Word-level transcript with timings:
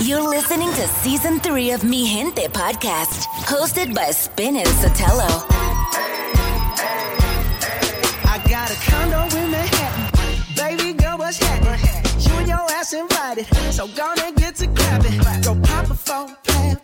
You're 0.00 0.28
listening 0.28 0.70
to 0.72 0.88
season 1.02 1.40
three 1.40 1.70
of 1.70 1.84
Mi 1.84 2.06
Gente 2.06 2.48
podcast, 2.48 3.24
hosted 3.46 3.94
by 3.94 4.10
Spin 4.10 4.56
and 4.56 4.66
Sotelo. 4.66 5.44
I 8.24 8.42
got 8.48 8.70
a 8.70 8.76
condo 8.90 9.36
in 9.38 9.50
Manhattan. 9.50 10.56
Baby 10.56 10.92
girl, 10.94 11.16
what's 11.18 11.38
happening? 11.38 11.80
You 12.20 12.38
and 12.38 12.48
your 12.48 12.70
ass 12.72 12.92
invited. 12.92 13.46
So 13.72 13.86
get 14.32 14.56
to. 14.56 14.66
Go 14.66 15.54
pop 15.62 15.90
a 15.90 15.94
plan. 16.42 16.83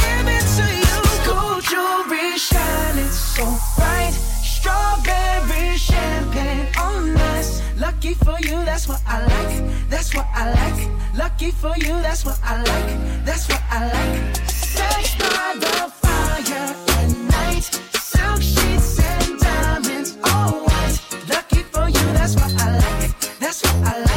shining 2.41 3.11
so 3.11 3.45
bright. 3.77 4.13
Strawberry 4.41 5.77
champagne 5.77 6.67
on 6.77 7.15
us. 7.35 7.61
Lucky 7.77 8.13
for 8.13 8.37
you, 8.41 8.57
that's 8.65 8.87
what 8.87 9.01
I 9.07 9.17
like. 9.33 9.89
That's 9.89 10.13
what 10.15 10.27
I 10.33 10.51
like. 10.59 10.81
Lucky 11.15 11.51
for 11.51 11.73
you, 11.77 11.93
that's 12.01 12.25
what 12.25 12.39
I 12.43 12.57
like. 12.57 13.25
That's 13.25 13.47
what 13.49 13.61
I 13.69 13.79
like. 13.95 14.35
Sex 14.49 15.15
by 15.21 15.55
the 15.63 15.77
fire 16.01 16.75
at 16.97 17.09
night. 17.35 17.65
Silk 18.11 18.41
sheets 18.41 18.99
and 18.99 19.39
diamonds, 19.39 20.17
all 20.23 20.65
white. 20.65 20.97
Lucky 21.29 21.61
for 21.73 21.87
you, 21.95 22.05
that's 22.17 22.35
what 22.35 22.51
I 22.65 22.77
like. 22.77 23.39
That's 23.39 23.61
what 23.63 23.75
I 23.85 23.99
like. 23.99 24.10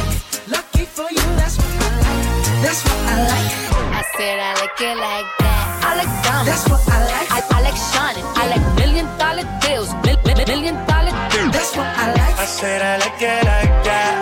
Said 4.17 4.39
I 4.39 4.51
like 4.61 4.79
it 4.79 4.97
like 4.97 5.27
that. 5.43 5.63
I 5.83 5.91
like 5.99 6.11
diamonds. 6.23 6.47
That's 6.47 6.65
what 6.71 6.81
I 6.87 6.97
like. 7.11 7.27
I, 7.35 7.39
I 7.51 7.59
like 7.67 7.79
shining. 7.91 8.25
I 8.39 8.43
like 8.53 8.65
million 8.79 9.07
dollar 9.19 9.45
deals. 9.59 9.89
Mil, 10.05 10.17
mil, 10.23 10.39
million 10.47 10.75
dollar 10.87 11.13
deals. 11.31 11.51
That's 11.51 11.75
what 11.75 11.87
I 11.87 12.05
like. 12.15 12.35
I 12.39 12.45
said 12.45 12.79
I 12.81 12.95
like 13.03 13.19
it 13.19 13.43
like 13.43 13.73
that. 13.83 14.15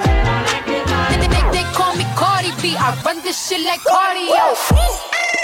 They, 1.09 1.17
they, 1.21 1.29
they, 1.29 1.43
they 1.53 1.65
call 1.77 1.93
me 1.95 2.05
Cardi 2.17 2.51
B. 2.61 2.75
I 2.77 2.97
run 3.05 3.21
this 3.21 3.37
shit 3.37 3.61
like 3.61 3.81
cardio. 3.81 5.42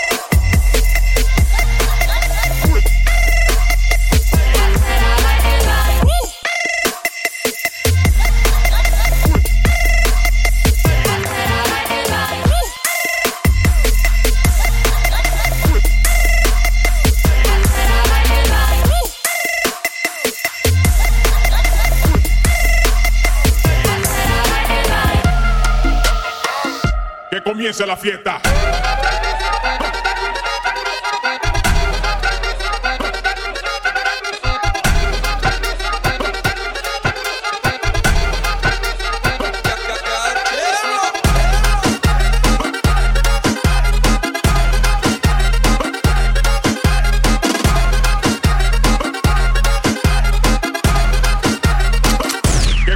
Comience 27.70 27.86
la 27.86 27.96
fiesta. 27.96 28.42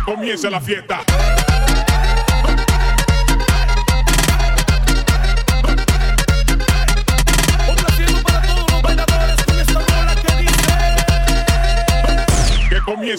Comience 0.06 0.50
la 0.50 0.60
fiesta. 0.60 1.13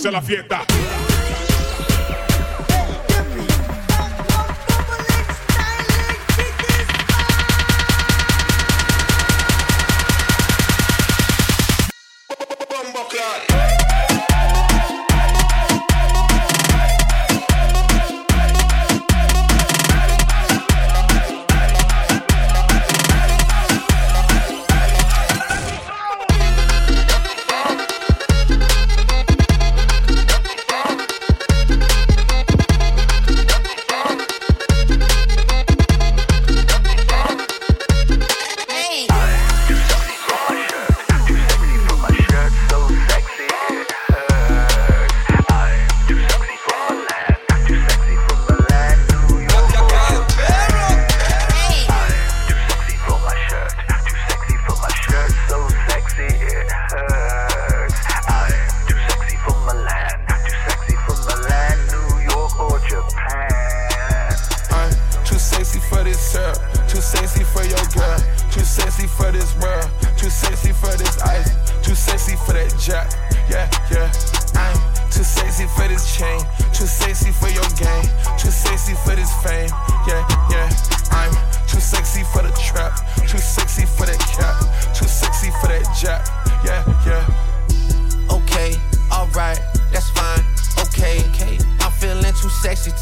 Comience 0.04 0.10
la 0.10 0.20
fiesta. 0.20 0.74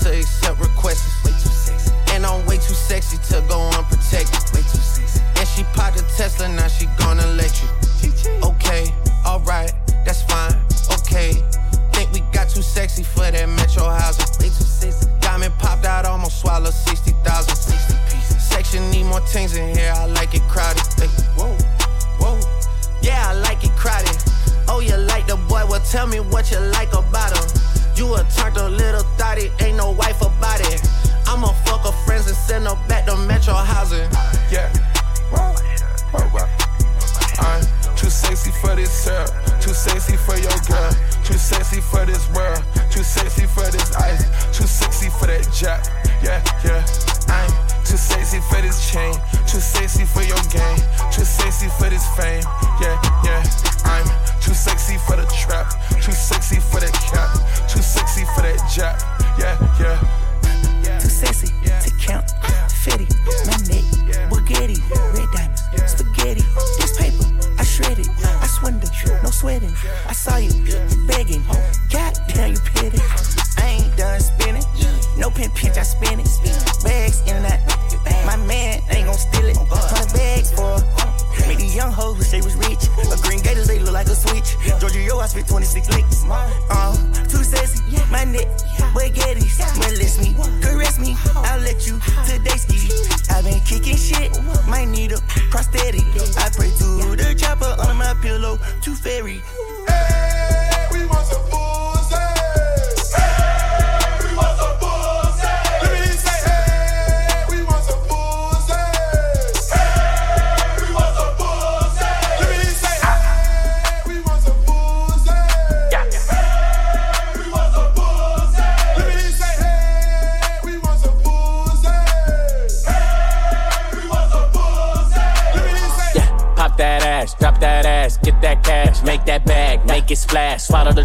Takes. 0.03 0.42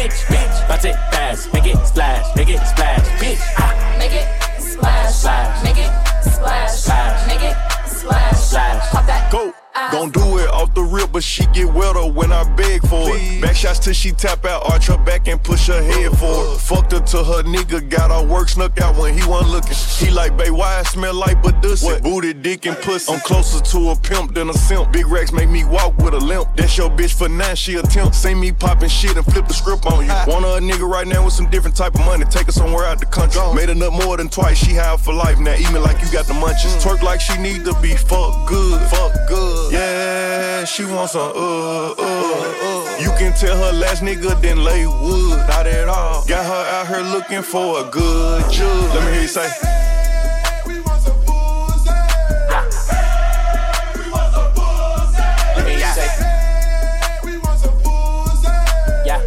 Bitch, 0.00 0.24
bitch. 0.26 0.68
Bounce 0.68 0.84
it 0.84 0.94
fast, 1.12 1.52
make 1.52 1.66
it 1.66 1.86
splash, 1.86 2.36
make 2.36 2.48
it 2.48 2.60
splash, 2.66 3.06
bitch. 3.20 3.59
Gon' 10.00 10.10
do 10.12 10.38
it 10.38 10.48
off 10.48 10.72
the 10.72 10.80
rip, 10.80 11.12
but 11.12 11.22
she 11.22 11.44
get 11.52 11.70
wetter 11.74 12.10
when 12.10 12.32
I 12.32 12.44
beg 12.54 12.80
for 12.88 13.14
it. 13.14 13.42
Back 13.42 13.54
shots 13.54 13.78
till 13.80 13.92
she 13.92 14.12
tap 14.12 14.46
out, 14.46 14.64
arch 14.70 14.86
her 14.86 14.96
back 14.96 15.28
and 15.28 15.42
push 15.42 15.66
her 15.66 15.82
head 15.82 16.16
forward. 16.16 16.58
Fucked 16.58 16.92
her 16.92 17.00
till 17.00 17.22
her 17.22 17.42
nigga 17.42 17.86
got 17.86 18.10
her 18.10 18.26
work 18.26 18.48
snuck 18.48 18.80
out 18.80 18.96
when 18.96 19.12
he 19.12 19.22
wasn't 19.28 19.50
looking. 19.50 19.74
He 19.74 20.10
like, 20.10 20.38
babe, 20.38 20.54
why 20.54 20.78
I 20.78 20.84
smell 20.84 21.12
like 21.12 21.42
Badussy? 21.42 22.02
Booty, 22.02 22.32
dick, 22.32 22.64
and 22.64 22.78
pussy. 22.78 23.12
I'm 23.12 23.20
closer 23.20 23.60
to 23.62 23.90
a 23.90 23.96
pimp 23.96 24.32
than 24.32 24.48
a 24.48 24.54
simp. 24.54 24.90
Big 24.90 25.06
racks 25.06 25.32
make 25.32 25.50
me 25.50 25.66
walk 25.66 25.98
with 25.98 26.14
a 26.14 26.18
limp. 26.18 26.48
That's 26.56 26.78
your 26.78 26.88
bitch 26.88 27.12
for 27.12 27.28
nine, 27.28 27.54
she 27.54 27.74
attempt. 27.74 28.14
See 28.14 28.34
me 28.34 28.52
popping 28.52 28.88
shit 28.88 29.18
and 29.18 29.26
flip 29.26 29.48
the 29.48 29.52
script 29.52 29.84
on 29.84 30.06
you. 30.06 30.12
Want 30.32 30.46
a 30.46 30.64
nigga 30.64 30.88
right 30.88 31.06
now 31.06 31.26
with 31.26 31.34
some 31.34 31.50
different 31.50 31.76
type 31.76 31.94
of 31.94 32.06
money. 32.06 32.24
Take 32.24 32.46
her 32.46 32.52
somewhere 32.52 32.86
out 32.86 33.00
the 33.00 33.06
country. 33.06 33.42
Made 33.54 33.68
enough 33.68 33.92
more 33.92 34.16
than 34.16 34.30
twice, 34.30 34.56
she 34.56 34.72
high 34.72 34.96
for 34.96 35.12
life. 35.12 35.38
Now 35.38 35.52
eat 35.52 35.70
me 35.70 35.78
like 35.78 36.00
you 36.00 36.10
got 36.10 36.24
the 36.24 36.32
munchies. 36.32 36.80
Twerk 36.82 37.02
like 37.02 37.20
she 37.20 37.36
need 37.36 37.66
to 37.66 37.78
be 37.82 37.94
fuck 37.94 38.48
good. 38.48 38.80
Fuck 38.88 39.12
good. 39.28 39.72
Yeah, 39.74 39.89
she 40.66 40.84
wants 40.84 41.12
some 41.12 41.32
uh, 41.34 41.92
uh, 41.92 41.94
uh. 41.98 42.98
You 43.00 43.10
can 43.18 43.32
tell 43.32 43.56
her 43.56 43.72
last 43.72 44.02
nigga 44.02 44.40
didn't 44.40 44.62
lay 44.64 44.86
wood. 44.86 45.38
Not 45.48 45.66
at 45.66 45.88
all. 45.88 46.24
Got 46.26 46.44
her 46.44 46.64
out 46.76 46.86
here 46.88 47.04
looking 47.12 47.42
for 47.42 47.80
a 47.80 47.90
good 47.90 48.42
judge. 48.50 48.94
Let 48.94 49.04
me 49.04 49.12
hear 49.12 49.22
you 49.22 49.28
say. 49.28 49.48
Yeah. 59.06 59.26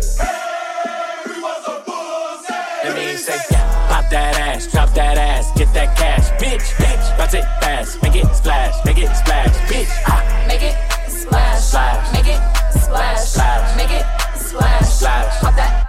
Pop 3.90 4.10
that 4.10 4.36
ass, 4.38 4.72
drop 4.72 4.94
that 4.94 5.18
ass, 5.18 5.52
get 5.58 5.74
that 5.74 5.98
cash, 5.98 6.30
bitch, 6.42 6.74
bitch. 6.78 7.18
Bounce 7.18 7.34
it 7.34 7.44
fast, 7.62 8.02
make 8.02 8.16
it 8.16 8.34
splash, 8.36 8.86
make 8.86 8.98
it 8.98 9.14
splash, 9.16 9.56
bitch. 9.70 10.33
Make 10.54 10.62
it 10.62 10.76
splash, 11.10 12.14
make 12.14 12.28
it 12.28 12.40
splash, 12.80 13.76
make 13.76 13.90
it 13.90 14.06
Splash. 14.38 15.42
Pop 15.42 15.56
that 15.56 15.83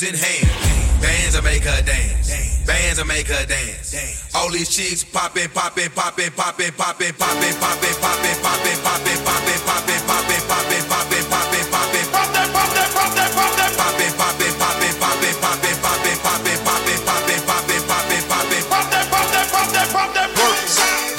juice 0.00 0.08
in 0.08 0.16
hand. 0.16 1.02
Bands 1.02 1.36
will 1.36 1.44
make 1.44 1.64
her 1.64 1.82
dance. 1.82 2.32
Bands 2.66 2.98
will 2.98 3.06
make 3.06 3.26
her 3.28 3.46
dance. 3.46 3.94
All 4.34 4.50
these 4.50 4.68
chicks 4.68 5.04
poppin', 5.04 5.48
poppin', 5.50 5.90
poppin', 5.90 6.30
poppin', 6.32 6.72
poppin', 6.72 7.12
poppin', 7.14 7.54
poppin', 7.54 7.96
poppin', 8.00 8.36
poppin', 8.40 8.40
poppin', 8.40 8.80
poppin', 8.80 9.20
poppin', 9.24 9.60
poppin', 9.68 10.00
poppin', 10.08 10.44
poppin', 10.48 10.84
poppin', 10.88 11.24
poppin', 11.28 11.66
poppin'. 11.70 12.06
Pop 12.10 12.28
that, 12.32 12.48
pop 12.52 12.70
that, 12.76 12.88
pop 12.94 13.12
that, 13.16 13.30
pop 13.36 13.52
that, 13.56 13.72
poppin', 13.76 14.12
poppin', 14.16 14.54
poppin', 14.60 14.96
poppin', 15.00 15.36
poppin', 15.40 15.76
poppin', 15.84 16.18
poppin', 16.24 16.60
poppin', 16.64 17.00
poppin', 17.04 17.42
poppin', 17.44 17.82
poppin', 17.88 18.24
poppin'. 18.28 18.64
Pop 18.70 18.86
that, 18.90 19.04
pop 19.10 19.26
that, 19.34 19.46
pop 19.52 19.68
that, 19.72 19.88
pop 19.90 20.08
that. 20.14 20.28
Work, 20.40 20.64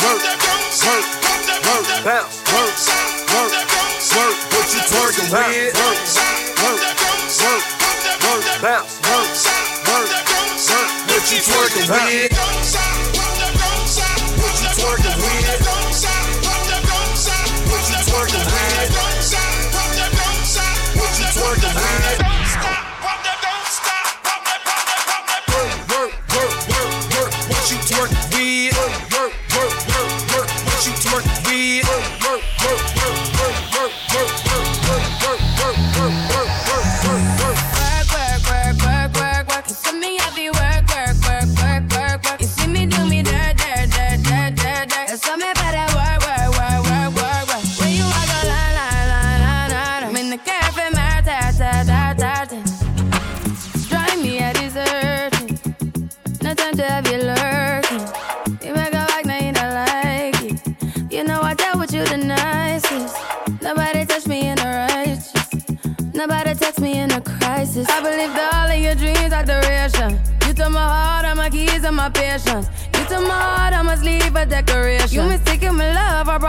work, 0.02 0.22
work, 0.22 0.42
work, 0.42 0.66
bounce, 2.06 2.38
work, 2.42 2.76
work, 3.30 3.58
work. 4.16 4.36
What 4.52 4.68
you 4.74 4.82
twerking 4.90 5.30
with? 5.30 5.76
Work. 5.76 6.21
up. 11.94 12.61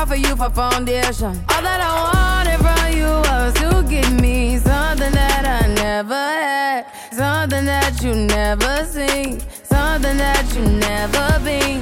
For 0.06 0.16
you 0.16 0.36
for 0.36 0.50
foundation. 0.50 1.32
All 1.50 1.62
that 1.62 1.80
I 1.80 1.92
wanted 2.12 2.58
from 2.66 2.98
you 2.98 3.06
was 3.28 3.54
to 3.54 3.88
give 3.88 4.20
me 4.20 4.58
something 4.58 5.12
that 5.12 5.44
I 5.44 5.66
never 5.74 6.14
had, 6.14 6.86
something 7.12 7.64
that 7.66 8.02
you 8.02 8.14
never 8.14 8.84
seen, 8.84 9.40
something 9.62 10.16
that 10.16 10.44
you 10.54 10.64
never 10.64 11.40
been. 11.44 11.81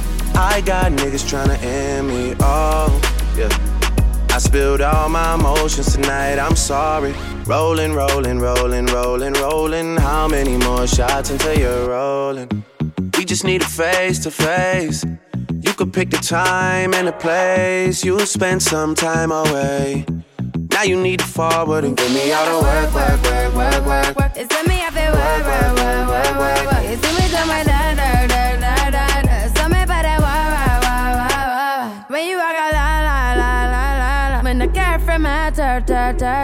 I 0.41 0.59
got 0.61 0.91
niggas 0.91 1.23
tryna 1.29 1.61
end 1.61 2.07
me, 2.07 2.35
oh, 2.39 2.89
yeah. 3.37 3.47
I 4.33 4.39
spilled 4.39 4.81
all 4.81 5.07
my 5.07 5.35
emotions 5.35 5.93
tonight, 5.93 6.39
I'm 6.39 6.55
sorry. 6.55 7.13
Rolling, 7.45 7.93
rolling, 7.93 8.39
rolling, 8.39 8.87
rolling, 8.87 9.33
rolling. 9.33 9.97
How 9.97 10.27
many 10.27 10.57
more 10.57 10.87
shots 10.87 11.29
until 11.29 11.55
you're 11.59 11.89
rolling? 11.89 12.49
We 13.15 13.23
just 13.23 13.43
need 13.43 13.61
a 13.61 13.65
face 13.65 14.17
to 14.23 14.31
face. 14.31 15.05
You 15.61 15.73
could 15.73 15.93
pick 15.93 16.09
the 16.09 16.17
time 16.17 16.95
and 16.95 17.07
the 17.07 17.13
place. 17.13 18.03
You'll 18.03 18.25
spend 18.25 18.63
some 18.63 18.95
time 18.95 19.31
away. 19.31 20.05
Now 20.71 20.81
you 20.81 20.99
need 20.99 21.19
to 21.19 21.25
forward 21.25 21.83
and 21.83 21.95
get 21.95 22.11
me 22.11 22.31
out 22.31 22.47
of 22.47 22.63
work, 22.63 22.93
work, 22.95 23.21
work, 23.23 23.53
work, 23.53 23.85
work, 23.85 24.15
work. 24.15 24.35
You 24.35 24.47
see 24.49 24.67
me, 24.67 24.81
I 24.81 24.89
feel 24.89 25.13
work, 25.13 25.43
work, 25.45 25.73
work, 25.77 26.07
work, 26.09 26.33
work, 26.39 26.71
work. 26.71 26.89
You 26.89 27.20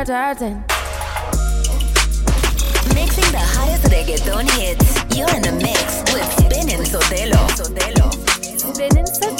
hurting. 0.05 0.63
Mixing 2.93 3.31
the 3.31 3.41
hottest 3.41 3.85
reggaeton 3.85 4.47
hits. 4.51 5.17
You're 5.17 5.33
in 5.35 5.41
the 5.41 5.53
mix 5.53 6.03
with 6.13 6.29
Spinning 6.37 6.85
Sotelo. 6.85 7.41
Spinning 8.57 9.05
Sotelo. 9.05 9.36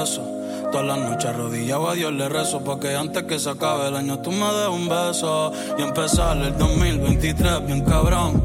Pesos. 0.00 0.24
Todas 0.72 0.86
las 0.86 0.98
noches 0.98 1.26
arrodillado 1.26 1.90
a 1.90 1.94
Dios 1.94 2.12
le 2.12 2.28
rezo 2.28 2.62
porque 2.64 2.96
antes 2.96 3.24
que 3.24 3.38
se 3.38 3.50
acabe 3.50 3.88
el 3.88 3.96
año 3.96 4.18
tú 4.20 4.30
me 4.30 4.46
des 4.46 4.68
un 4.68 4.88
beso 4.88 5.52
y 5.78 5.82
empezar 5.82 6.36
el 6.38 6.56
2023 6.56 7.66
bien 7.66 7.84
cabrón. 7.84 8.42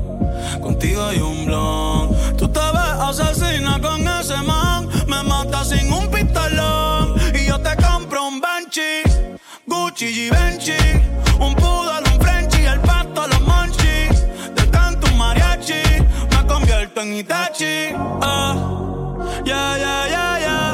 Contigo 0.62 1.04
hay 1.04 1.20
un 1.20 1.46
blon. 1.46 2.10
Tú 2.38 2.48
te 2.50 2.60
ves 2.60 2.96
asesina 3.10 3.80
con 3.80 4.02
ese 4.06 4.38
man. 4.42 4.90
Me 5.08 5.24
mata 5.24 5.64
sin 5.64 5.92
un 5.94 6.10
pistolón. 6.10 7.16
Y 7.34 7.46
yo 7.46 7.58
te 7.62 7.74
compro 7.82 8.28
un 8.28 8.42
Banshee, 8.42 9.04
Gucci 9.66 10.06
y 10.06 10.30
Benchi. 10.30 10.82
Un 11.40 11.56
poodle, 11.56 12.00
un 12.12 12.20
Frenchy, 12.22 12.66
el 12.66 12.82
pato, 12.82 13.28
los 13.28 13.42
monchis. 13.42 14.26
Te 14.56 14.70
canto 14.70 15.08
un 15.08 15.18
mariachi. 15.18 15.84
Me 16.32 16.48
convierto 16.48 17.02
en 17.02 17.14
Itachi. 17.14 17.76
Ah, 18.22 18.56
yeah, 19.46 19.78
yeah, 19.78 20.08
yeah, 20.10 20.40
yeah. 20.40 20.65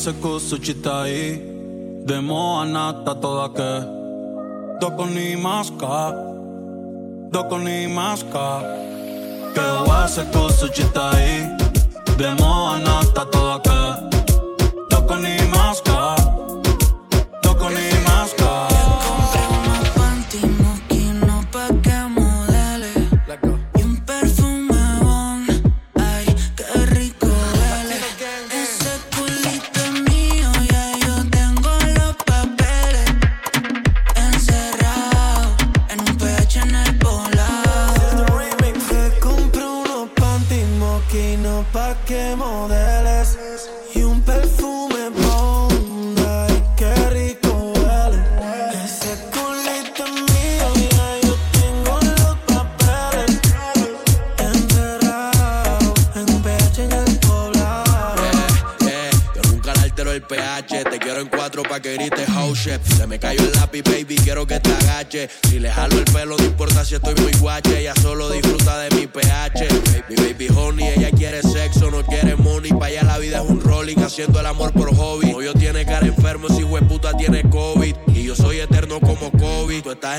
secco 0.00 0.38
su 0.38 0.56
città 0.56 1.06
demo 2.06 2.32
moa 2.32 2.64
nata 2.64 3.14
toda 3.14 3.48
do 3.52 4.78
Dopo 4.78 5.04
ni 5.04 5.36
do 5.36 6.10
Dopo 7.28 7.56
ni 7.58 7.86
masca 7.86 8.60
Che 9.52 9.60
va 9.84 10.06
secco 10.06 10.48
su 10.48 10.68
città 10.68 11.10
demo 12.16 12.34
moa 12.38 12.78
nata 12.78 13.26
toda 13.26 13.60
che 13.60 14.18
Dopo 14.88 15.14
ni 15.16 15.36
masca 15.48 16.19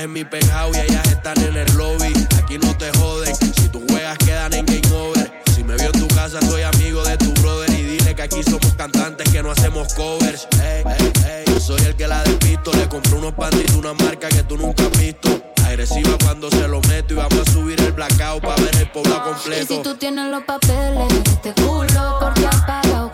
en 0.02 0.12
mi 0.12 0.24
penthouse 0.24 0.76
y 0.76 0.80
ellas 0.80 1.06
están 1.06 1.38
en 1.42 1.56
el 1.56 1.72
lobby. 1.76 2.12
Aquí 2.36 2.58
no 2.58 2.76
te 2.76 2.90
joden, 2.98 3.34
si 3.36 3.68
tú 3.68 3.84
juegas 3.88 4.18
quedan 4.18 4.52
en 4.52 4.66
game 4.66 4.92
over. 4.94 5.32
Si 5.54 5.62
me 5.62 5.76
vio 5.76 5.86
en 5.86 5.92
tu 5.92 6.08
casa, 6.08 6.40
soy 6.42 6.62
amigo 6.62 7.04
de 7.04 7.16
tu 7.18 7.32
brother. 7.40 7.70
Y 7.70 7.82
dile 7.82 8.14
que 8.14 8.22
aquí 8.22 8.42
somos 8.42 8.72
cantantes 8.76 9.28
que 9.30 9.42
no 9.42 9.52
hacemos 9.52 9.94
covers. 9.94 10.48
Ey, 10.60 10.82
ey, 10.98 11.12
ey. 11.26 11.44
Yo 11.46 11.60
soy 11.60 11.80
el 11.82 11.94
que 11.94 12.08
la 12.08 12.22
despisto. 12.24 12.72
Le 12.72 12.88
compré 12.88 13.14
unos 13.14 13.32
panties, 13.34 13.72
una 13.74 13.92
marca 13.94 14.28
que 14.28 14.42
tú 14.42 14.56
nunca 14.56 14.82
has 14.84 14.98
visto. 14.98 15.28
Agresiva 15.66 16.16
cuando 16.24 16.50
se 16.50 16.66
lo 16.66 16.80
meto. 16.82 17.14
Y 17.14 17.16
vamos 17.16 17.38
a 17.46 17.52
subir 17.52 17.80
el 17.80 17.92
blackout 17.92 18.42
para 18.42 18.60
ver 18.62 18.76
el 18.76 18.90
pueblo 18.90 19.14
Y 19.14 19.18
si 19.18 19.30
completo. 19.30 19.82
tú 19.82 19.94
tienes 19.96 20.30
los 20.30 20.42
papeles 20.42 21.12
este 21.26 21.52
culo 21.54 22.18
Porque 22.20 22.46
has 22.46 23.11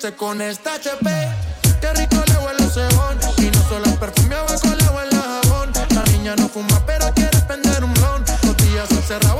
PH 0.00 0.16
con 0.16 0.40
esta 0.40 0.74
HP 0.74 1.10
Qué 1.80 1.92
rico 1.94 2.22
le 2.26 2.36
huele 2.44 2.64
el 2.64 2.70
cebón 2.70 3.18
Y 3.38 3.50
no 3.50 3.62
solo 3.68 3.84
el 3.84 3.98
perfume 3.98 4.34
abajo 4.34 4.68
le 4.76 4.88
huele 4.88 5.10
el 5.10 5.22
jabón. 5.22 5.72
La 5.94 6.02
niña 6.12 6.36
no 6.36 6.48
fuma 6.48 6.84
pero 6.86 7.12
quiere 7.14 7.38
prender 7.40 7.84
un 7.84 7.92
blon. 7.94 8.24
Los 8.44 8.56
días 8.56 8.90
encerrados 8.90 9.39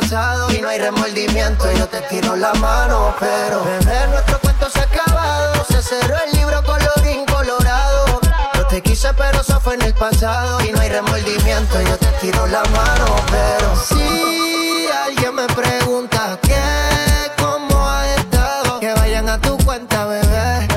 pasado. 0.00 0.52
Y 0.52 0.60
no 0.60 0.68
hay 0.68 0.78
remordimiento, 0.78 1.70
yo 1.72 1.86
te 1.86 2.00
tiro 2.02 2.36
la 2.36 2.52
mano. 2.54 3.14
Pero, 3.20 3.64
bebé, 3.64 4.06
nuestro 4.08 4.40
cuento 4.40 4.68
se 4.70 4.80
ha 4.80 4.82
acabado. 4.82 5.64
Se 5.70 5.82
cerró 5.82 6.16
el 6.26 6.32
libro 6.36 6.62
colorín 6.64 7.24
colorado. 7.26 8.20
No 8.54 8.66
te 8.66 8.82
quise, 8.82 9.12
pero 9.14 9.40
eso 9.40 9.60
fue 9.60 9.74
en 9.74 9.82
el 9.82 9.94
pasado. 9.94 10.62
Y 10.64 10.72
no 10.72 10.80
hay 10.80 10.88
remordimiento, 10.88 11.80
yo 11.82 11.96
te 11.96 12.06
tiro 12.20 12.46
la 12.46 12.62
mano. 12.64 13.06
Pero, 13.30 13.76
si 13.88 14.88
alguien 15.06 15.34
me 15.34 15.46
pregunta 15.46 16.38
qué, 16.42 17.32
cómo 17.38 17.88
has 17.88 18.08
estado, 18.18 18.80
que 18.80 18.92
vayan 18.94 19.28
a 19.28 19.40
tu 19.40 19.56
cuenta, 19.58 20.06
bebé. 20.06 20.68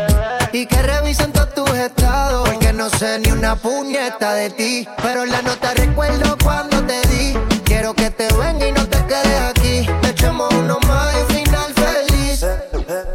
Y 0.53 0.65
que 0.65 0.81
revisen 0.81 1.31
todos 1.31 1.53
tus 1.53 1.69
estados. 1.71 2.47
Porque 2.47 2.71
no 2.71 2.89
sé 2.89 3.19
ni 3.19 3.31
una 3.31 3.55
puñeta 3.55 4.33
de 4.33 4.49
ti. 4.51 4.87
Pero 5.01 5.25
la 5.25 5.41
nota 5.41 5.73
recuerdo 5.73 6.37
cuando 6.43 6.83
te 6.83 7.01
di. 7.07 7.46
Que 7.95 8.09
te 8.09 8.27
venga 8.33 8.67
y 8.67 8.71
no 8.73 8.85
te 8.85 8.97
quedes 9.05 9.41
aquí. 9.49 9.89
Echemos 10.03 10.53
uno 10.53 10.77
más 10.87 11.15
y 11.15 11.33
final 11.33 11.73
feliz. 11.73 12.45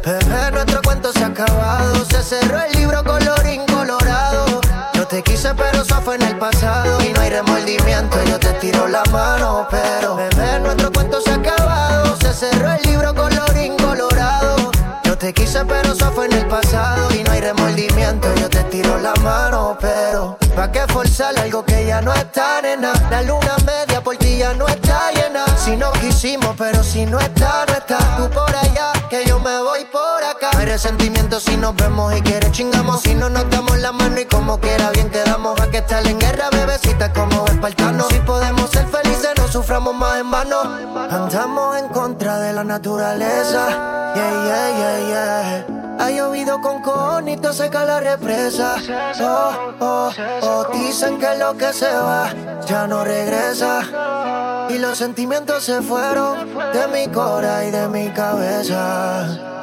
Bebé, 0.03 0.51
nuestro 0.51 0.81
cuento 0.81 1.13
se 1.13 1.23
ha 1.23 1.27
acabado. 1.27 2.03
Se 2.05 2.23
cerró 2.23 2.59
el 2.59 2.71
libro 2.73 3.03
colorín 3.03 3.61
colorado. 3.67 4.61
Yo 4.95 5.05
te 5.05 5.21
quise, 5.21 5.53
pero 5.53 5.83
eso 5.83 6.01
fue 6.01 6.15
en 6.15 6.23
el 6.23 6.37
pasado. 6.39 7.03
Y 7.03 7.13
no 7.13 7.21
hay 7.21 7.29
remordimiento, 7.29 8.17
yo 8.23 8.39
te 8.39 8.51
tiro 8.53 8.87
la 8.87 9.03
mano. 9.11 9.67
Pero, 9.69 10.15
bebé, 10.15 10.59
nuestro 10.61 10.91
cuento 10.91 11.21
se 11.21 11.29
ha 11.29 11.35
acabado. 11.35 12.17
Se 12.17 12.33
cerró 12.33 12.71
el 12.71 12.81
libro 12.81 13.13
colorín 13.13 13.77
colorado. 13.77 14.71
Yo 15.03 15.15
te 15.15 15.33
quise, 15.33 15.63
pero 15.65 15.93
eso 15.93 16.11
fue 16.13 16.25
en 16.25 16.33
el 16.33 16.47
pasado. 16.47 17.13
Y 17.13 17.23
no 17.23 17.32
remordimiento, 17.55 18.33
yo 18.35 18.49
te 18.49 18.63
tiro 18.65 18.99
la 18.99 19.13
mano. 19.15 19.77
Pero, 19.79 20.37
¿pa' 20.55 20.71
qué 20.71 20.81
forzar 20.87 21.37
algo 21.37 21.63
que 21.63 21.85
ya 21.85 22.01
no 22.01 22.13
está, 22.13 22.61
nena? 22.61 22.93
La 23.09 23.21
luna 23.21 23.55
media 23.65 24.01
por 24.01 24.17
ti 24.17 24.37
ya 24.37 24.53
no 24.53 24.67
está 24.67 25.11
llena. 25.11 25.45
Si 25.57 25.75
no 25.77 25.91
quisimos, 25.93 26.55
pero 26.57 26.83
si 26.83 27.05
no 27.05 27.19
está, 27.19 27.65
no 27.67 27.73
está. 27.73 27.97
Tú 28.17 28.29
por 28.29 28.55
allá, 28.55 28.91
que 29.09 29.25
yo 29.25 29.39
me 29.39 29.61
voy 29.61 29.85
por 29.85 30.23
acá. 30.23 30.51
Hay 30.57 30.65
resentimiento 30.65 31.39
si 31.39 31.57
nos 31.57 31.75
vemos 31.75 32.15
y 32.15 32.21
quieres 32.21 32.51
chingamos. 32.51 33.01
Si 33.01 33.13
no 33.15 33.29
nos 33.29 33.49
damos 33.49 33.77
la 33.79 33.91
mano 33.91 34.19
y 34.19 34.25
como 34.25 34.59
quiera 34.59 34.89
bien 34.91 35.09
quedamos. 35.09 35.59
Va 35.59 35.69
que 35.69 35.77
estar 35.77 36.05
en 36.05 36.19
guerra, 36.19 36.49
bebecita, 36.51 37.11
como 37.13 37.45
espartano. 37.45 38.05
Si 38.09 38.19
podemos 38.19 38.69
ser 38.69 38.87
felices, 38.87 39.31
no 39.37 39.47
suframos 39.47 39.95
más 39.95 40.19
en 40.19 40.31
vano. 40.31 40.61
Andamos 41.09 41.77
en 41.77 41.87
contra 41.89 42.39
de 42.39 42.53
la 42.53 42.63
naturaleza. 42.63 43.67
Yeah, 44.15 44.31
yeah, 44.45 44.77
yeah, 44.77 45.07
yeah. 45.07 45.72
Ha 45.99 46.09
llovido 46.09 46.59
con 46.61 46.81
conito, 46.81 47.53
seca 47.53 47.85
la 47.85 47.99
represa. 47.99 48.75
Oh, 49.21 49.73
oh, 49.79 50.11
oh, 50.41 50.65
dicen 50.73 51.19
que 51.19 51.35
lo 51.37 51.55
que 51.57 51.71
se 51.73 51.91
va 51.93 52.29
ya 52.65 52.87
no 52.87 53.03
regresa. 53.03 54.67
Y 54.69 54.77
los 54.79 54.97
sentimientos 54.97 55.63
se 55.63 55.81
fueron 55.81 56.49
de 56.73 56.87
mi 56.87 57.07
cora 57.11 57.65
y 57.65 57.71
de 57.71 57.87
mi 57.87 58.09
cabeza. 58.09 59.53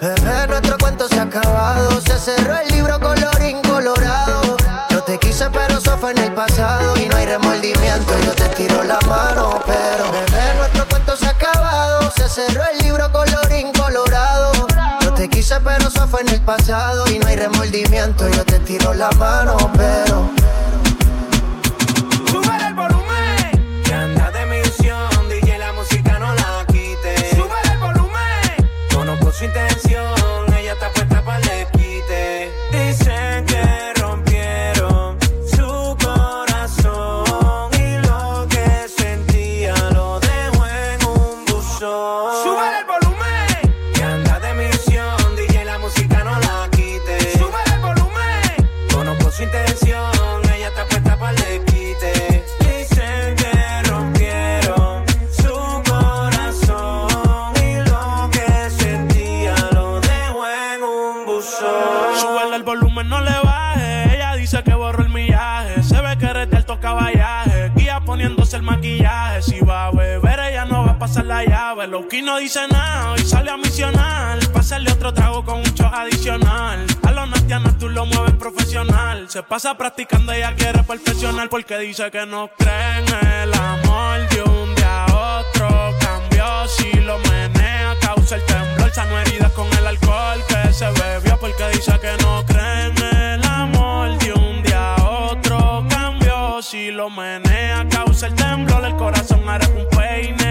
Bebé, 0.00 0.46
nuestro 0.46 0.76
cuento 0.78 1.08
se 1.08 1.18
ha 1.18 1.22
acabado. 1.22 2.00
Se 2.02 2.18
cerró 2.18 2.54
el 2.58 2.68
libro 2.68 3.00
colorín 3.00 3.62
colorado. 3.62 4.56
Yo 4.90 5.02
te 5.02 5.18
quise, 5.18 5.48
pero 5.50 5.78
eso 5.78 5.96
fue 5.98 6.10
en 6.12 6.18
el 6.18 6.32
pasado. 6.32 6.96
Y 6.98 7.06
no 7.06 7.16
hay 7.16 7.26
remordimiento, 7.26 8.12
yo 8.24 8.32
te 8.32 8.48
tiro 8.50 8.84
la 8.84 8.98
mano. 9.08 9.60
Pero, 9.66 10.04
Pero 15.48 15.86
eso 15.86 16.08
fue 16.08 16.22
en 16.22 16.28
el 16.30 16.40
pasado. 16.40 17.04
Y 17.08 17.20
no 17.20 17.26
hay 17.28 17.36
remordimiento, 17.36 18.28
yo 18.28 18.44
te 18.44 18.58
tiro 18.60 18.92
la 18.94 19.10
mano. 19.12 19.56
Pero, 19.76 20.28
Sube 22.28 22.56
el 22.66 22.74
volumen. 22.74 23.82
Que 23.84 23.94
anda 23.94 24.32
de 24.32 24.46
misión, 24.46 25.08
DJ 25.28 25.58
la 25.58 25.72
música 25.72 26.18
no 26.18 26.34
la 26.34 26.66
quite. 26.66 27.36
Sube 27.36 27.54
el 27.72 27.78
volumen. 27.78 28.70
Conozco 28.92 29.30
su 29.30 29.44
intención, 29.44 30.15
Loki 71.96 72.20
no 72.20 72.36
dice 72.36 72.60
nada, 72.68 73.12
hoy 73.12 73.20
sale 73.20 73.50
a 73.50 73.56
misionar. 73.56 74.38
Pásale 74.52 74.92
otro 74.92 75.14
trago 75.14 75.42
con 75.42 75.60
un 75.60 75.64
shot 75.64 75.94
adicional. 75.94 76.84
A 77.02 77.10
los 77.10 77.26
nastianos 77.30 77.78
tú 77.78 77.88
lo 77.88 78.04
mueves 78.04 78.34
profesional. 78.34 79.30
Se 79.30 79.42
pasa 79.42 79.78
practicando, 79.78 80.30
ella 80.32 80.54
quiere 80.54 80.82
perfeccionar. 80.82 81.48
Porque 81.48 81.78
dice 81.78 82.10
que 82.10 82.26
no 82.26 82.50
cree 82.58 82.98
el 83.44 83.54
amor 83.54 84.28
de 84.28 84.42
un 84.42 84.74
día 84.74 85.04
a 85.06 85.40
otro. 85.40 85.68
Cambió 85.98 86.68
si 86.68 86.92
lo 87.00 87.18
menea, 87.18 87.94
causa 87.98 88.36
el 88.36 88.44
temblor. 88.44 88.92
Sano 88.92 89.18
heridas 89.18 89.52
con 89.52 89.66
el 89.78 89.86
alcohol 89.86 90.44
que 90.46 90.74
se 90.74 90.90
bebió. 90.90 91.38
Porque 91.40 91.66
dice 91.72 91.98
que 91.98 92.14
no 92.22 92.44
cree 92.44 92.92
el 93.36 93.44
amor 93.46 94.18
de 94.18 94.34
un 94.34 94.62
día 94.62 94.96
a 94.96 95.30
otro. 95.30 95.82
Cambió 95.88 96.60
si 96.60 96.90
lo 96.90 97.08
menea, 97.08 97.88
causa 97.88 98.26
el 98.26 98.34
temblor. 98.34 98.84
El 98.84 98.96
corazón 98.96 99.48
hará 99.48 99.66
un 99.68 99.88
peine 99.96 100.45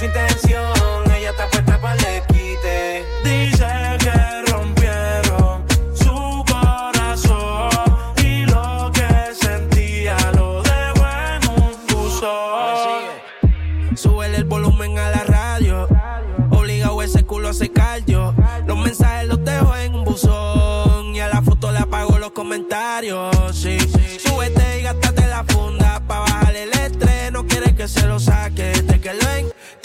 sin 0.00 0.10
tener 0.12 0.29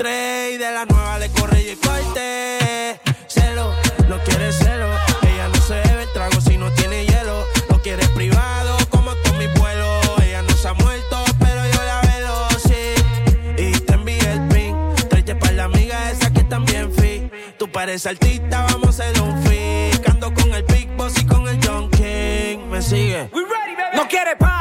Y 0.08 0.58
de 0.58 0.72
la 0.72 0.86
nueva 0.86 1.18
le 1.18 1.32
corre 1.32 1.63
y 1.63 1.76
corte. 1.78 3.00
Celo, 3.28 3.74
no 4.08 4.20
quiere 4.20 4.52
celo. 4.52 4.88
Ella 5.24 5.48
no 5.48 5.60
se 5.62 5.74
bebe 5.74 6.04
el 6.04 6.13
trago 6.13 6.39
si 6.41 6.60
no 6.60 6.72
tiene 6.74 7.08
hielo. 7.08 7.44
No 7.72 7.82
quiere 7.82 8.08
privado 8.10 8.78
como 8.91 9.15
todos 9.15 9.36
mis 9.39 9.52
vuelos. 9.56 10.06
Ella 10.22 10.44
no 10.44 10.56
se 10.56 10.68
ha 10.68 10.74
muerto, 10.74 11.26
pero 11.39 11.60
yo 11.74 11.84
la 11.84 12.02
velo, 12.02 12.48
sí. 12.60 12.94
Y 13.58 13.72
te 13.72 13.94
envié 13.94 14.32
el 14.32 14.48
pin. 14.50 14.78
Tráete 15.10 15.36
para 15.36 15.54
la 15.54 15.63
amiga 15.63 16.12
esa 16.12 16.32
que 16.32 16.44
también 16.44 16.94
fi. 16.94 17.28
Tú 17.58 17.72
pareces 17.72 18.06
artista, 18.06 18.62
vamos 18.62 19.00
a 19.00 19.10
hacer 19.10 19.20
un 19.24 19.44
fi. 19.44 19.89
Ando 20.08 20.32
con 20.36 20.54
el 20.54 20.63
Big 20.65 20.88
Boss 20.96 21.13
y 21.20 21.26
con 21.26 21.48
el 21.48 21.60
John 21.65 21.89
King. 21.89 22.60
Me 22.70 22.80
sigue. 22.80 23.28
No 23.96 24.08
quiere 24.08 24.36
paz 24.36 24.55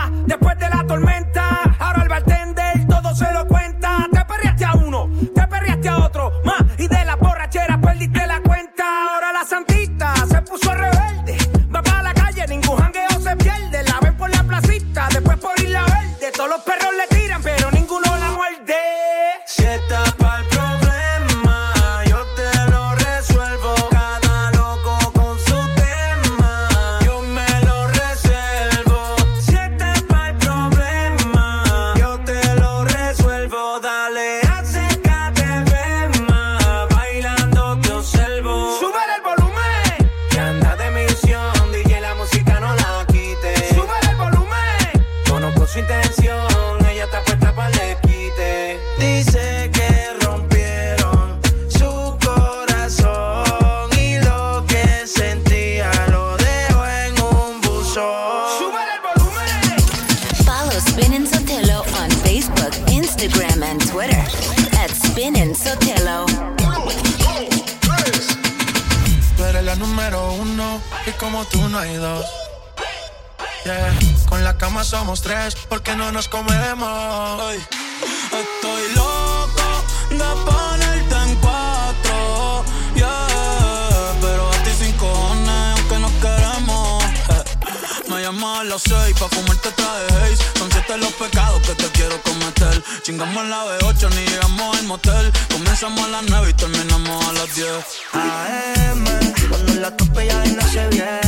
cenamos 96.95 97.29
a 97.29 97.33
las 97.33 97.55
10 97.55 97.69
AM. 98.13 99.05
Cuando 99.49 99.75
la 99.75 99.97
tope 99.97 100.27
ya 100.27 100.45
no 100.45 100.63
se 100.69 100.89
viene. 100.89 101.24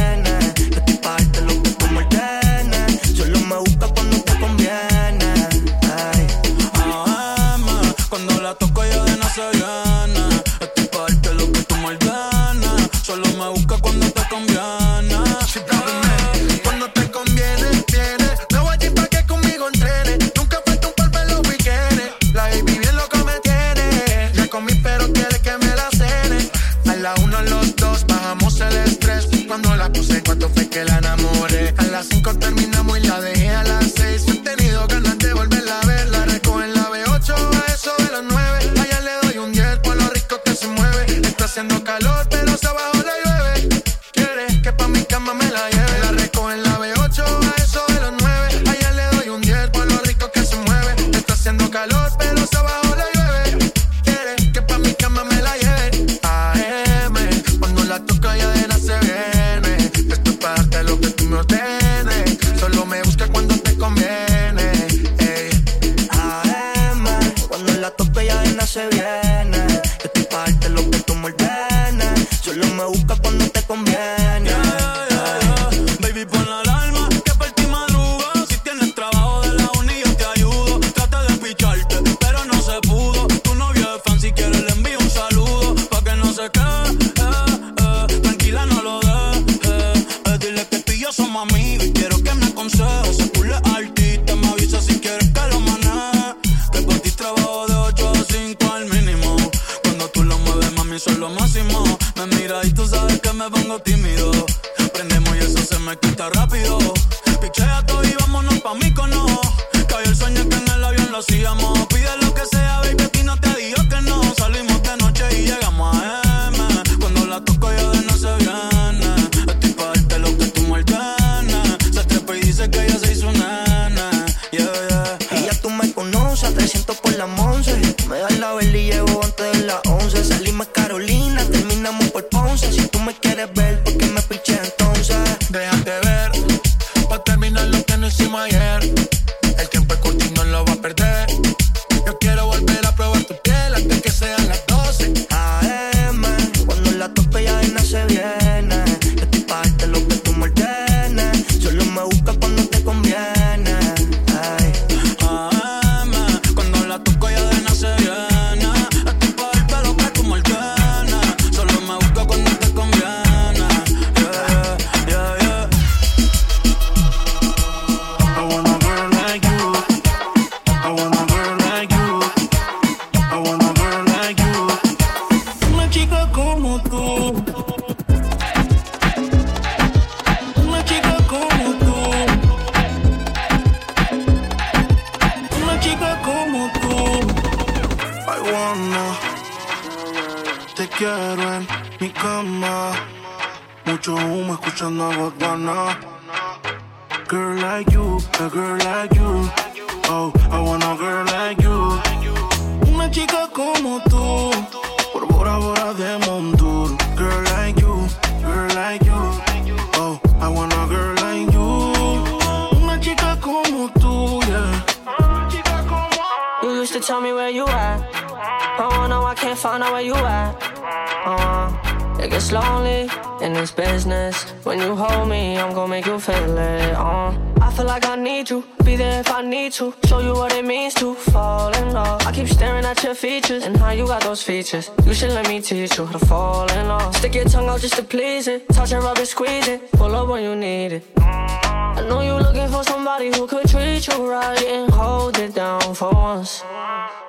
Could 243.49 243.69
treat 243.69 244.09
you 244.09 244.29
right 244.29 244.61
and 244.65 244.91
hold 244.93 245.39
it 245.39 245.55
down 245.55 245.95
for 245.95 246.11
once? 246.11 246.65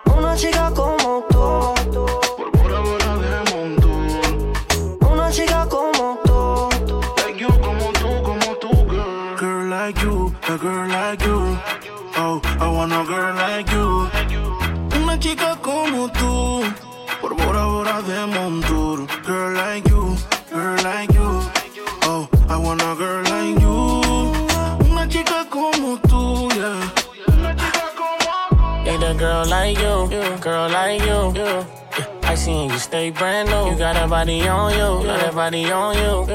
Una 0.07 0.35
chica 0.35 0.71
como 0.73 1.21
tú. 1.29 2.26
16, 32.47 32.69
you 32.69 32.79
stay 32.79 33.09
brand 33.09 33.49
new. 33.49 33.71
You 33.71 33.77
got 33.77 33.95
that 33.95 34.09
body 34.09 34.47
on 34.47 34.71
you, 34.71 35.05
got 35.05 35.19
that 35.19 35.35
body 35.35 35.69
on 35.69 35.95
you. 35.97 36.33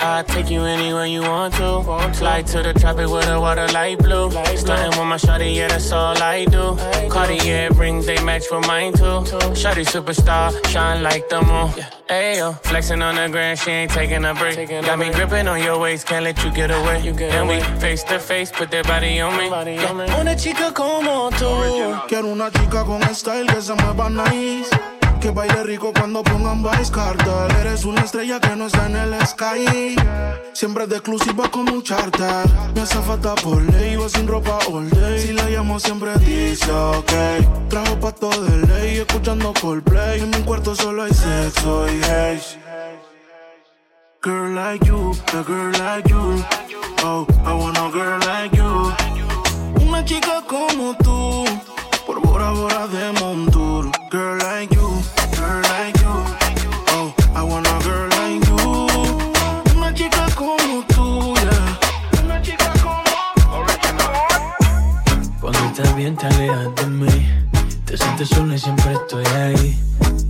I 0.00 0.22
take 0.22 0.50
you 0.50 0.62
anywhere 0.62 1.06
you 1.06 1.22
want 1.22 1.54
to. 1.54 1.82
Fly 2.14 2.42
to 2.42 2.62
the 2.62 2.72
tropic 2.72 3.08
with 3.08 3.26
the 3.26 3.40
water 3.40 3.66
light 3.72 3.98
blue. 3.98 4.30
Starting 4.30 4.96
with 4.96 5.08
my 5.08 5.16
shawty, 5.16 5.56
yeah, 5.56 5.66
that's 5.66 5.90
all 5.90 6.16
I 6.22 6.44
do. 6.44 6.76
Cartier 7.10 7.70
rings, 7.72 8.06
they 8.06 8.22
match 8.22 8.44
with 8.52 8.68
mine 8.68 8.92
too. 8.92 9.24
Shawty 9.60 9.84
superstar, 9.84 10.54
shine 10.68 11.02
like 11.02 11.28
the 11.28 11.40
moon. 11.40 11.72
Yeah. 11.76 11.90
Ayo, 12.08 12.62
flexing 12.62 13.02
on 13.02 13.16
the 13.16 13.28
ground, 13.28 13.58
she 13.58 13.70
ain't 13.70 13.90
taking 13.90 14.24
a 14.24 14.34
break. 14.34 14.56
Got 14.68 14.98
me 15.00 15.10
gripping 15.10 15.48
on 15.48 15.60
your 15.60 15.80
waist, 15.80 16.06
can't 16.06 16.24
let 16.24 16.42
you 16.44 16.52
get 16.52 16.70
away. 16.70 17.02
You 17.02 17.12
get 17.12 17.46
we 17.48 17.60
face 17.80 18.04
to 18.04 18.20
face, 18.20 18.52
put 18.52 18.70
that 18.70 18.86
body 18.86 19.20
on 19.20 19.36
me. 19.36 19.48
On 19.50 19.96
me. 19.96 20.04
Una 20.20 20.36
chica 20.36 20.72
como 20.72 21.30
tú. 21.30 22.06
Quiero 22.06 22.28
una 22.28 22.48
chica 22.52 22.84
con 22.84 23.02
style 23.12 23.48
que 23.48 23.60
se 23.60 23.74
mueva 23.74 24.08
nice. 24.08 24.97
Que 25.20 25.30
baile 25.32 25.64
rico 25.64 25.92
cuando 25.92 26.22
pongan 26.22 26.62
Vice 26.62 26.92
Cartel. 26.92 27.50
Eres 27.60 27.84
una 27.84 28.02
estrella 28.02 28.38
que 28.40 28.54
no 28.54 28.66
está 28.66 28.86
en 28.86 28.96
el 28.96 29.26
sky. 29.26 29.96
Siempre 30.52 30.86
de 30.86 30.96
exclusiva 30.96 31.50
como 31.50 31.72
un 31.72 31.82
charter. 31.82 32.46
Me 32.74 32.82
hace 32.82 32.98
falta 33.00 33.34
por 33.34 33.60
ley, 33.72 33.96
va 33.96 34.08
sin 34.08 34.28
ropa 34.28 34.58
all 34.72 34.88
day. 34.90 35.18
Si 35.18 35.32
la 35.32 35.48
llamo 35.50 35.80
siempre 35.80 36.16
dice 36.18 36.70
ok. 36.70 37.12
Trajo 37.68 37.98
pa' 38.00 38.12
todo 38.12 38.40
de 38.44 38.66
ley, 38.68 38.98
escuchando 38.98 39.52
Coldplay. 39.60 40.20
En 40.20 40.30
mi 40.30 40.42
cuarto 40.42 40.74
solo 40.74 41.02
hay 41.02 41.12
sexo 41.12 41.86
y 41.88 42.00
hate. 42.04 42.58
Girl 44.22 44.54
like 44.54 44.84
you, 44.86 45.12
a 45.32 45.42
girl 45.42 45.72
like 45.78 46.08
you. 46.08 46.44
Oh, 47.04 47.26
I 47.44 47.54
want 47.54 47.78
a 47.78 47.90
girl 47.90 48.18
like 48.20 48.56
you. 48.56 48.92
Una 49.86 50.04
chica 50.04 50.42
como 50.46 50.94
tú, 50.96 51.44
por 52.06 52.20
Bora 52.20 52.50
Bora 52.50 52.86
de 52.88 53.12
Montour. 53.20 53.90
Girl 54.10 54.38
like 54.38 54.74
you, 54.74 54.77
Bien 65.96 66.16
te 66.16 66.26
alejas 66.26 66.74
de 66.76 66.86
mí 66.86 67.28
Te 67.84 67.96
sientes 67.96 68.28
sola 68.28 68.54
y 68.54 68.58
siempre 68.58 68.92
estoy 68.92 69.24
ahí 69.26 69.78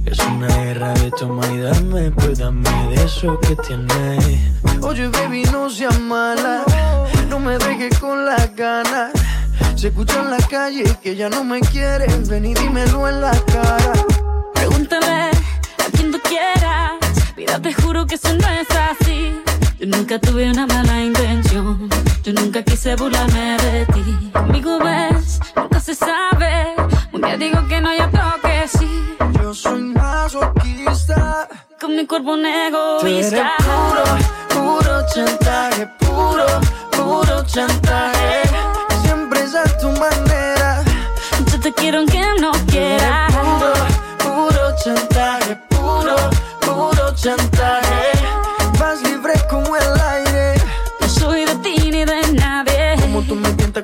Es 0.05 0.19
una 0.19 0.49
guerra 0.49 0.93
de 0.95 1.11
toma 1.11 1.47
y 1.49 1.59
dame 1.59 2.11
Pues 2.11 2.39
dame 2.39 2.71
de 2.91 3.05
eso 3.05 3.39
que 3.41 3.57
tienes 3.57 4.39
Oye, 4.83 5.09
baby, 5.09 5.43
no 5.53 5.69
seas 5.69 5.99
mala. 6.01 6.65
No 7.29 7.39
me 7.39 7.59
dejes 7.59 7.99
con 7.99 8.25
las 8.25 8.55
ganas. 8.55 9.13
Se 9.75 9.89
escucha 9.89 10.21
en 10.21 10.31
la 10.31 10.39
calle 10.39 10.85
que 11.03 11.17
ya 11.17 11.29
no 11.29 11.45
me 11.45 11.61
quieres. 11.61 12.29
Ven 12.29 12.47
y 12.47 12.55
dímelo 12.55 13.09
en 13.09 13.21
la 13.21 13.33
cara. 13.47 13.93
Pregúntale 14.55 15.07
a 15.07 15.91
quien 15.95 16.11
tú 16.13 16.21
quieras. 16.21 16.95
Mira, 17.37 17.61
te 17.61 17.73
juro 17.75 18.07
que 18.07 18.15
eso 18.15 18.33
no 18.35 18.49
es 18.49 18.69
así. 18.71 19.48
Yo 19.79 19.87
nunca 19.87 20.19
tuve 20.19 20.51
una 20.51 20.67
mala 20.67 21.05
intención. 21.05 21.89
Yo 22.25 22.33
nunca 22.33 22.63
quise 22.65 22.97
burlarme 22.97 23.57
de 23.59 23.87
ti. 23.87 24.31
Conmigo 24.33 24.79
ves, 24.81 25.39
nunca 25.55 25.79
se 25.79 25.95
sabe. 25.95 26.75
Un 27.13 27.21
día 27.21 27.37
digo 27.37 27.65
que 27.69 27.81
no, 27.81 27.95
y 27.95 28.01
otro 28.01 28.23
que 28.43 28.67
sí. 28.67 29.17
Yo 29.41 29.55
soy 29.55 29.83
masoquista. 29.83 31.49
Con 31.81 31.95
mi 31.95 32.05
cuerpo 32.07 32.33
un 32.33 32.45
egoísta. 32.45 33.53
puro, 33.59 34.05
puro 34.49 35.07
chantaje. 35.15 35.87
Puro, 36.01 36.47
puro 36.91 37.45
chantaje. 37.47 38.43
Siempre 39.03 39.45
es 39.45 39.55
a 39.55 39.65
tu 39.79 39.91
manera. 39.93 40.83
Yo 41.53 41.61
te 41.61 41.73
quiero 41.73 41.99
aunque 41.99 42.21
no 42.41 42.51
quieras. 42.67 43.33
Puro, 43.33 43.73
puro 44.19 44.75
chantaje. 44.83 45.57
Puro, 45.69 46.17
puro 46.61 47.15
chantaje. 47.15 47.88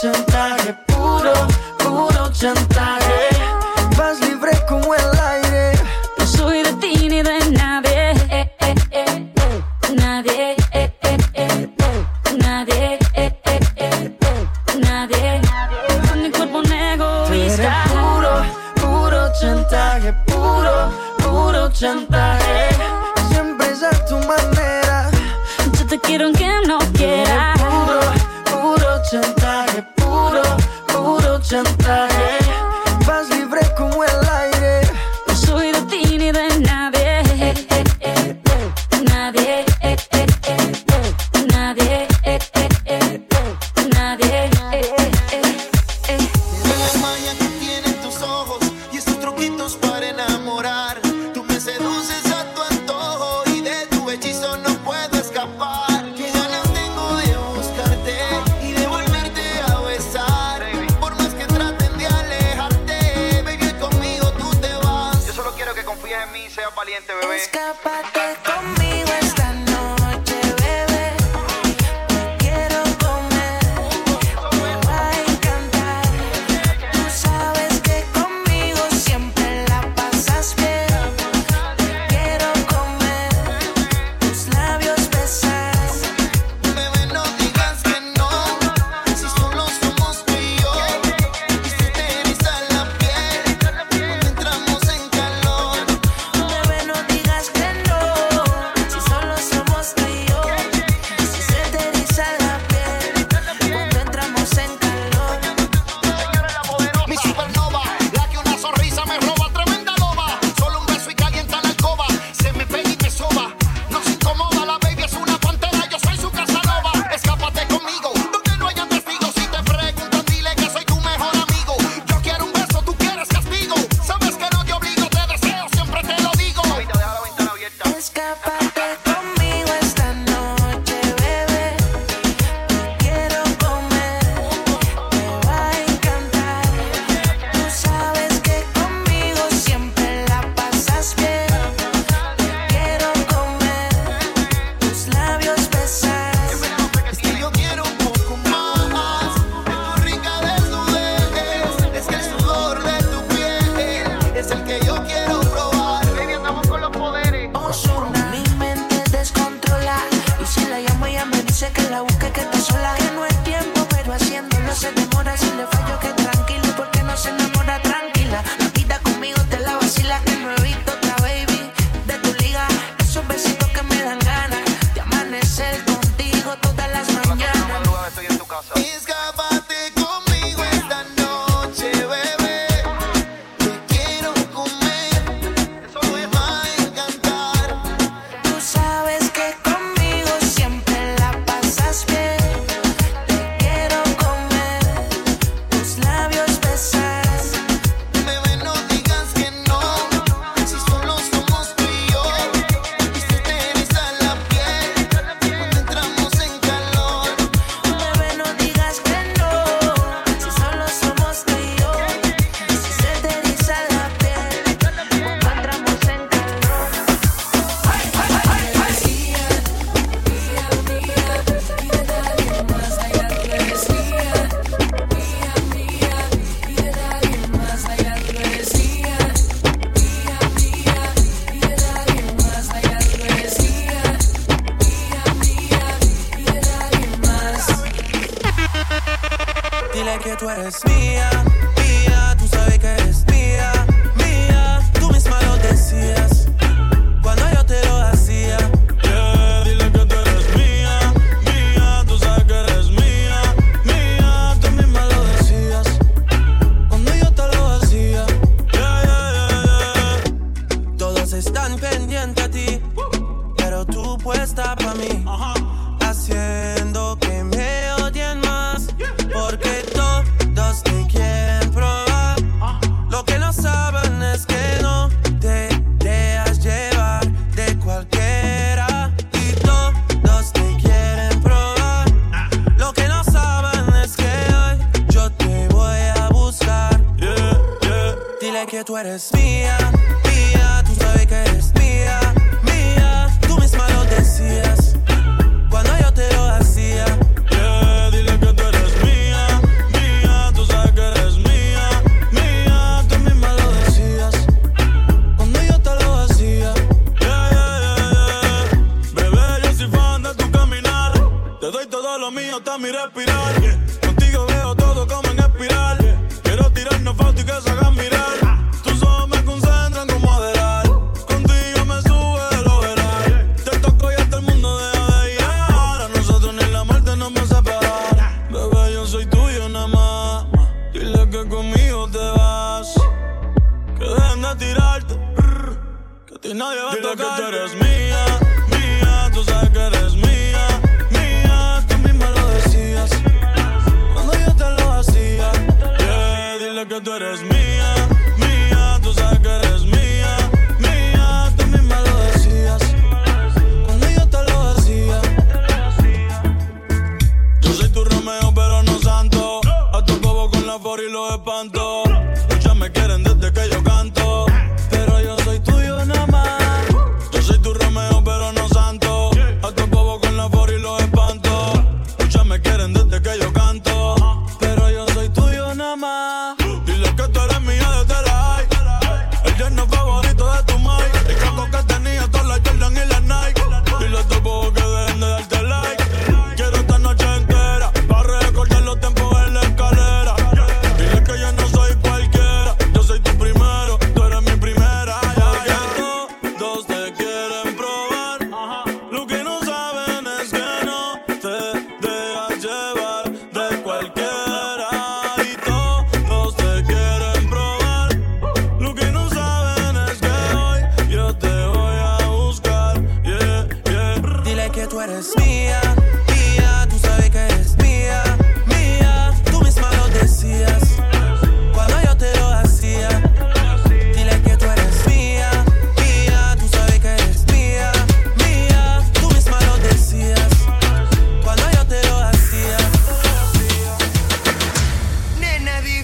chantaje. 0.00 0.74
Puro, 0.86 1.32
puro 1.78 2.30
chantaje. 2.32 3.28
Vas 3.96 4.20
libre 4.20 4.52
como 4.68 4.94
el 4.94 5.18
aire. 5.20 5.72
No 6.18 6.26
soy 6.26 6.62
de 6.62 6.72
ti 6.74 7.08
ni 7.08 7.22
de 7.22 7.38
nadie 7.50 8.10
eh, 8.30 8.50
eh, 8.60 8.74
eh, 8.90 9.32
eh. 9.34 9.94
Nadie 9.94 10.56
eh, 10.72 10.92
eh, 11.02 11.18
eh. 11.34 11.68
Nadie 12.38 12.98
eh, 13.14 13.40
eh, 13.44 13.60
eh, 13.76 14.16
eh. 14.20 14.78
Nadie 14.80 15.40
Con 16.08 16.22
mi 16.22 16.30
cuerpo 16.30 16.58
un 16.58 16.64
Tú 16.64 16.72
eres 16.72 17.58
egoísta 17.58 17.84
puro, 17.90 18.42
puro 18.80 19.32
chantaje. 19.40 20.12
Puro, 20.26 20.90
puro 21.18 21.72
chantaje. 21.72 22.68
Siempre 23.30 23.70
es 23.70 23.82
a 23.82 23.90
tu 24.06 24.16
manera. 24.18 25.10
Yo 25.78 25.86
te 25.86 25.98
quiero 25.98 26.26
aunque 26.26 26.48
no 26.66 26.78
quieras 26.92 27.57
champagne 31.64 32.17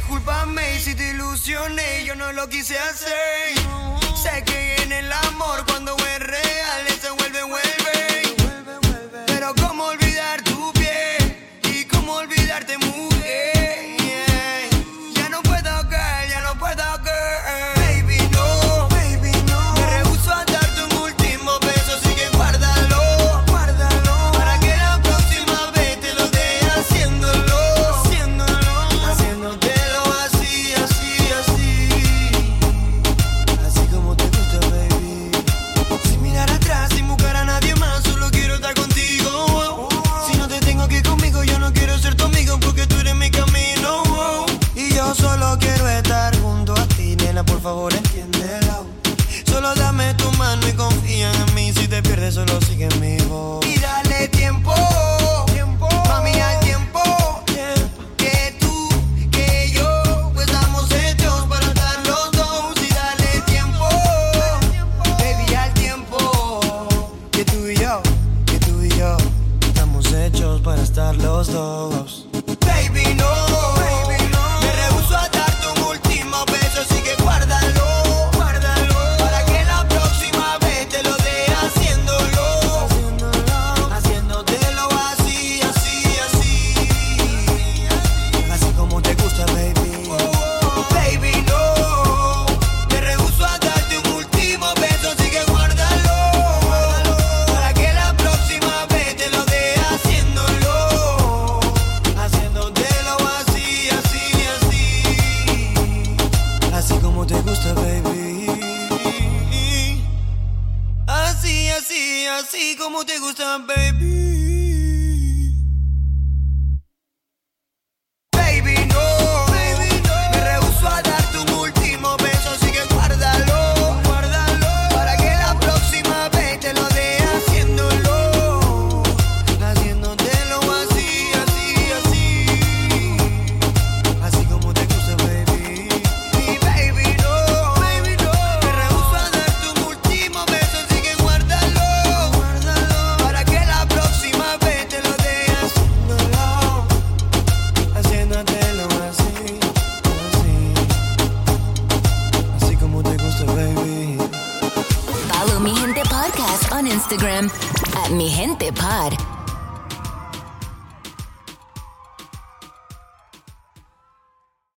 Discúlpame 0.05 0.81
si 0.81 0.95
te 0.95 1.11
ilusioné, 1.13 2.05
yo 2.05 2.15
no 2.15 2.31
lo 2.33 2.47
quise 2.51 2.79
hacer. 2.79 3.57
Sé 4.15 4.45
que 4.45 4.77
en 4.83 4.93
el 4.93 5.11
amor 5.11 5.65
cuando 5.67 5.97
voy 5.97 6.04